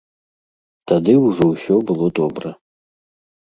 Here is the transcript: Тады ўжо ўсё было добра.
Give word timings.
Тады 0.93 1.13
ўжо 1.27 1.45
ўсё 1.51 1.75
было 1.93 2.05
добра. 2.23 2.49